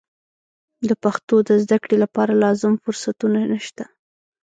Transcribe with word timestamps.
د 0.87 0.91
پښتو 1.03 1.35
د 1.47 1.49
زده 1.63 1.77
کړې 1.83 1.97
لپاره 2.03 2.39
لازم 2.43 2.73
فرصتونه 2.83 3.39
نشته. 3.53 3.83